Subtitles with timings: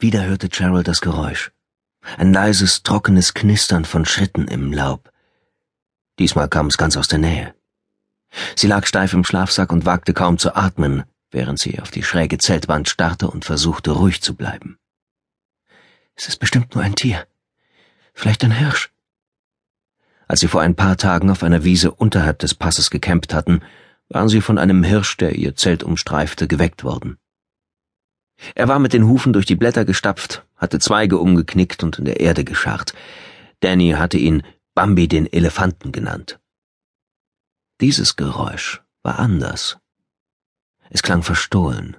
[0.00, 1.52] Wieder hörte Cheryl das Geräusch.
[2.16, 5.12] Ein leises, trockenes Knistern von Schritten im Laub.
[6.18, 7.54] Diesmal kam es ganz aus der Nähe.
[8.56, 12.38] Sie lag steif im Schlafsack und wagte kaum zu atmen, während sie auf die schräge
[12.38, 14.78] Zeltwand starrte und versuchte, ruhig zu bleiben.
[16.14, 17.26] Es ist bestimmt nur ein Tier.
[18.14, 18.90] Vielleicht ein Hirsch.
[20.26, 23.60] Als sie vor ein paar Tagen auf einer Wiese unterhalb des Passes gekämpft hatten,
[24.08, 27.18] waren sie von einem Hirsch, der ihr Zelt umstreifte, geweckt worden.
[28.54, 32.20] Er war mit den Hufen durch die Blätter gestapft, hatte Zweige umgeknickt und in der
[32.20, 32.94] Erde gescharrt.
[33.60, 34.42] Danny hatte ihn
[34.74, 36.40] Bambi den Elefanten genannt.
[37.80, 39.78] Dieses Geräusch war anders.
[40.90, 41.96] Es klang verstohlen.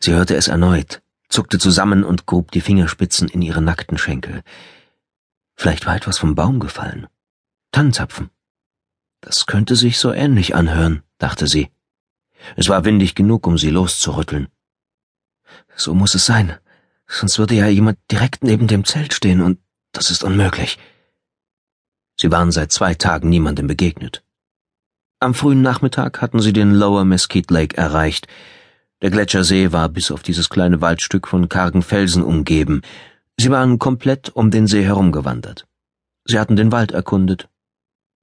[0.00, 4.42] Sie hörte es erneut, zuckte zusammen und grub die Fingerspitzen in ihre nackten Schenkel.
[5.56, 7.06] Vielleicht war etwas vom Baum gefallen.
[7.70, 8.30] Tannenzapfen.
[9.20, 11.70] Das könnte sich so ähnlich anhören, dachte sie.
[12.56, 14.48] Es war windig genug, um sie loszurütteln.
[15.76, 16.56] So muss es sein,
[17.06, 19.58] sonst würde ja jemand direkt neben dem Zelt stehen, und
[19.92, 20.78] das ist unmöglich.
[22.16, 24.22] Sie waren seit zwei Tagen niemandem begegnet.
[25.20, 28.28] Am frühen Nachmittag hatten sie den Lower Mesquite Lake erreicht.
[29.02, 32.82] Der Gletschersee war bis auf dieses kleine Waldstück von kargen Felsen umgeben.
[33.38, 35.66] Sie waren komplett um den See herumgewandert.
[36.24, 37.48] Sie hatten den Wald erkundet.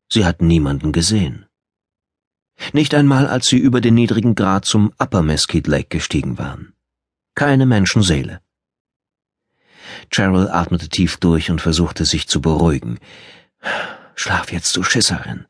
[0.09, 1.45] Sie hatten niemanden gesehen.
[2.73, 6.73] Nicht einmal, als sie über den niedrigen Grat zum Upper Mesquite Lake gestiegen waren.
[7.41, 8.39] Keine Menschenseele.
[10.11, 12.99] Cheryl atmete tief durch und versuchte sich zu beruhigen.
[14.13, 15.47] Schlaf jetzt, du Schisserin.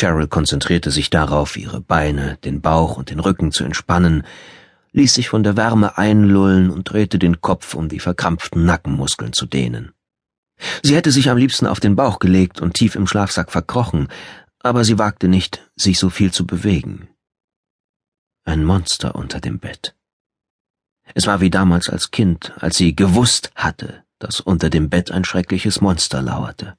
[0.00, 4.26] Cheryl konzentrierte sich darauf, ihre Beine, den Bauch und den Rücken zu entspannen,
[4.92, 9.44] ließ sich von der Wärme einlullen und drehte den Kopf, um die verkrampften Nackenmuskeln zu
[9.44, 9.92] dehnen.
[10.82, 14.08] Sie hätte sich am liebsten auf den Bauch gelegt und tief im Schlafsack verkrochen,
[14.60, 17.10] aber sie wagte nicht, sich so viel zu bewegen.
[18.44, 19.94] Ein Monster unter dem Bett.
[21.14, 25.24] Es war wie damals als Kind, als sie gewusst hatte, dass unter dem Bett ein
[25.24, 26.76] schreckliches Monster lauerte.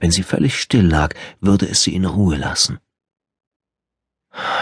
[0.00, 2.78] Wenn sie völlig still lag, würde es sie in Ruhe lassen.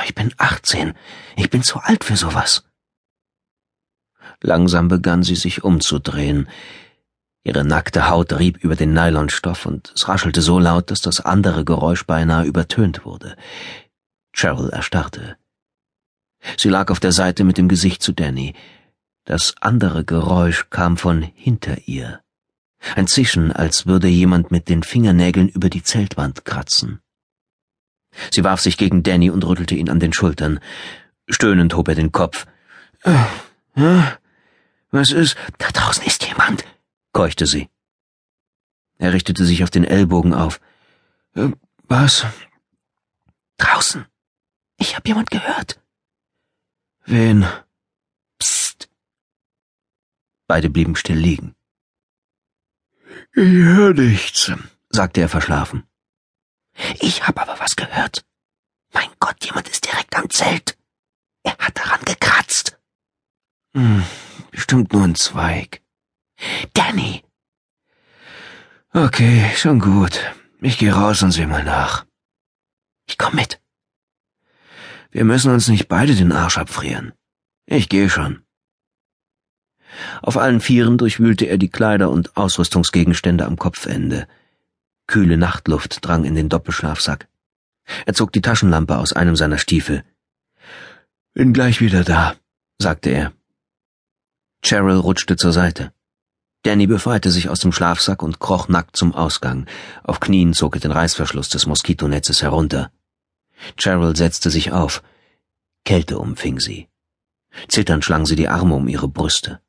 [0.05, 0.95] Ich bin achtzehn.
[1.37, 2.65] Ich bin zu alt für sowas.
[4.43, 6.49] Langsam begann sie sich umzudrehen.
[7.45, 11.65] Ihre nackte Haut rieb über den Nylonstoff und es raschelte so laut, dass das andere
[11.65, 13.37] Geräusch beinahe übertönt wurde.
[14.33, 15.37] Cheryl erstarrte.
[16.57, 18.55] Sie lag auf der Seite mit dem Gesicht zu Danny.
[19.25, 22.21] Das andere Geräusch kam von hinter ihr.
[22.95, 27.01] Ein Zischen, als würde jemand mit den Fingernägeln über die Zeltwand kratzen.
[28.31, 30.61] Sie warf sich gegen Danny und rüttelte ihn an den Schultern.
[31.29, 32.47] Stöhnend hob er den Kopf.
[33.03, 34.03] Äh,
[34.91, 35.37] was ist?
[35.59, 36.65] Da draußen ist jemand,
[37.13, 37.69] keuchte sie.
[38.99, 40.61] Er richtete sich auf den Ellbogen auf.
[41.35, 41.51] Äh,
[41.85, 42.27] was?
[43.59, 44.07] Draußen.
[44.79, 45.81] Ich hab jemand gehört.
[47.07, 47.47] Wen?
[48.39, 48.89] Psst.
[50.49, 51.55] Beide blieben still liegen.
[53.33, 54.51] Ich höre nichts,
[54.91, 55.85] sagte er verschlafen.
[57.01, 58.25] Ich hab aber was gehört.
[58.93, 60.77] Mein Gott, jemand ist direkt am Zelt.
[61.43, 62.79] Er hat daran gekratzt.
[63.75, 64.05] Hm,
[64.51, 65.83] bestimmt nur ein Zweig.
[66.75, 67.23] Danny!
[68.93, 70.21] Okay, schon gut.
[70.61, 72.07] Ich geh raus und seh mal nach.
[73.07, 73.61] Ich komm mit.
[75.11, 77.13] Wir müssen uns nicht beide den Arsch abfrieren.
[77.67, 78.43] Ich geh schon.
[80.23, 84.27] Auf allen Vieren durchwühlte er die Kleider und Ausrüstungsgegenstände am Kopfende.
[85.07, 87.29] Kühle Nachtluft drang in den Doppelschlafsack.
[88.05, 90.05] Er zog die Taschenlampe aus einem seiner Stiefel.
[91.35, 92.35] Bin gleich wieder da,
[92.79, 93.33] sagte er.
[94.63, 95.93] Cheryl rutschte zur Seite.
[96.63, 99.67] Danny befreite sich aus dem Schlafsack und kroch nackt zum Ausgang.
[100.03, 102.91] Auf Knien zog er den Reißverschluss des Moskitonetzes herunter.
[103.77, 105.03] Cheryl setzte sich auf.
[105.85, 106.89] Kälte umfing sie.
[107.69, 109.61] Zitternd schlang sie die Arme um ihre Brüste.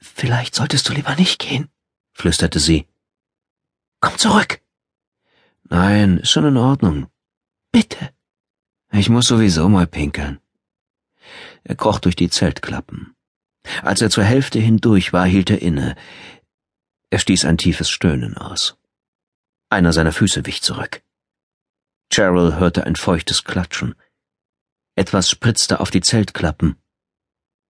[0.00, 1.68] Vielleicht solltest du lieber nicht gehen,
[2.12, 2.86] flüsterte sie.
[4.00, 4.60] Komm zurück.
[5.64, 7.06] Nein, ist schon in Ordnung.
[7.72, 8.10] Bitte.
[8.92, 10.40] Ich muss sowieso mal pinkeln.
[11.64, 13.16] Er kroch durch die Zeltklappen.
[13.82, 15.96] Als er zur Hälfte hindurch war, hielt er inne.
[17.08, 18.76] Er stieß ein tiefes Stöhnen aus.
[19.70, 21.02] Einer seiner Füße wich zurück.
[22.14, 23.96] Cheryl hörte ein feuchtes Klatschen.
[24.94, 26.76] Etwas spritzte auf die Zeltklappen.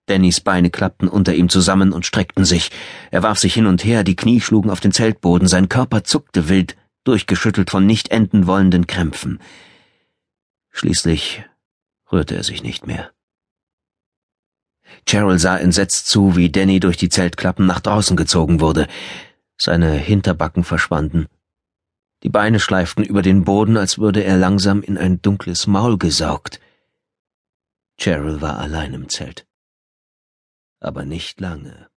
[0.04, 2.70] Dannys Beine klappten unter ihm zusammen und streckten sich.
[3.10, 6.50] Er warf sich hin und her, die Knie schlugen auf den Zeltboden, sein Körper zuckte
[6.50, 9.40] wild, durchgeschüttelt von nicht enden wollenden Krämpfen.
[10.72, 11.42] Schließlich
[12.12, 13.12] rührte er sich nicht mehr.
[15.08, 18.88] Cheryl sah entsetzt zu, wie Danny durch die Zeltklappen nach draußen gezogen wurde.
[19.56, 21.28] Seine Hinterbacken verschwanden.
[22.24, 26.58] Die Beine schleiften über den Boden, als würde er langsam in ein dunkles Maul gesaugt.
[28.00, 29.46] Cheryl war allein im Zelt.
[30.80, 31.88] aber nicht lange.